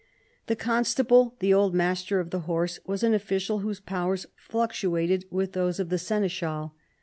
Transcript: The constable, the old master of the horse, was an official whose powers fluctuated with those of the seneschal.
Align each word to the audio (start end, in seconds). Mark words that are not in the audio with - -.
The 0.47 0.55
constable, 0.55 1.35
the 1.37 1.53
old 1.53 1.75
master 1.75 2.19
of 2.19 2.31
the 2.31 2.39
horse, 2.49 2.79
was 2.87 3.03
an 3.03 3.13
official 3.13 3.59
whose 3.59 3.79
powers 3.79 4.25
fluctuated 4.35 5.25
with 5.29 5.51
those 5.53 5.79
of 5.79 5.89
the 5.89 5.99
seneschal. 5.99 6.73